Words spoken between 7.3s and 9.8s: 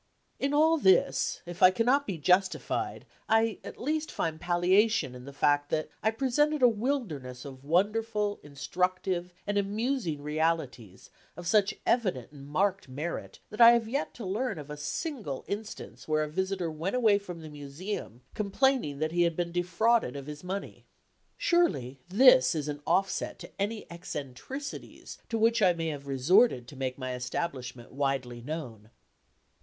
of wonderful, instructive and